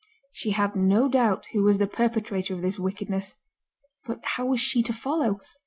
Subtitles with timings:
[0.31, 3.35] She had no doubt who was the perpetrator of this wickedness;
[4.03, 5.41] but how was she to follow?